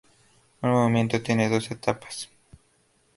Un 0.63 0.71
movimiento 0.71 1.21
tiene 1.21 1.47
dos 1.47 1.69
etapas. 1.69 2.27